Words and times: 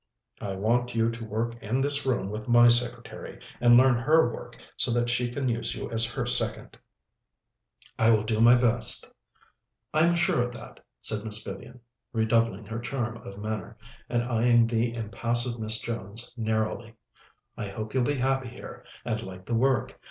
I 0.41 0.55
want 0.55 0.95
you 0.95 1.11
to 1.11 1.23
work 1.25 1.61
in 1.61 1.79
this 1.79 2.07
room 2.07 2.31
with 2.31 2.47
my 2.47 2.69
secretary, 2.69 3.39
and 3.59 3.77
learn 3.77 3.99
her 3.99 4.33
work, 4.33 4.57
so 4.75 4.89
that 4.89 5.11
she 5.11 5.29
can 5.29 5.47
use 5.47 5.75
you 5.75 5.91
as 5.91 6.05
her 6.13 6.25
second." 6.25 6.75
"I 7.99 8.09
will 8.09 8.23
do 8.23 8.41
my 8.41 8.55
best." 8.55 9.07
"I'm 9.93 10.15
sure 10.15 10.41
of 10.41 10.53
that," 10.53 10.83
said 11.01 11.23
Miss 11.23 11.43
Vivian, 11.43 11.81
redoubling 12.13 12.65
her 12.65 12.79
charm 12.79 13.17
of 13.17 13.37
manner, 13.37 13.77
and 14.09 14.23
eyeing 14.23 14.65
the 14.65 14.91
impassive 14.95 15.59
Miss 15.59 15.79
Jones 15.79 16.31
narrowly. 16.35 16.95
"I 17.55 17.67
hope 17.67 17.93
you'll 17.93 18.01
be 18.01 18.15
happy 18.15 18.47
here 18.49 18.83
and 19.05 19.21
like 19.21 19.45
the 19.45 19.53
work. 19.53 19.99